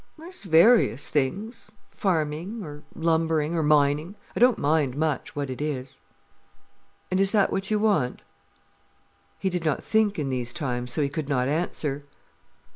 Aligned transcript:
"There's 0.17 0.45
various 0.45 1.09
things—farming 1.11 2.63
or 2.63 2.81
lumbering 2.95 3.53
or 3.53 3.61
mining. 3.61 4.15
I 4.35 4.39
don't 4.39 4.57
mind 4.57 4.97
much 4.97 5.35
what 5.35 5.51
it 5.51 5.61
is." 5.61 6.01
"And 7.11 7.19
is 7.19 7.31
that 7.33 7.51
what 7.51 7.69
you 7.69 7.77
want?" 7.77 8.23
He 9.37 9.51
did 9.51 9.63
not 9.63 9.83
think 9.83 10.17
in 10.17 10.29
these 10.29 10.53
times, 10.53 10.91
so 10.91 11.03
he 11.03 11.07
could 11.09 11.29
not 11.29 11.47
answer. 11.47 12.03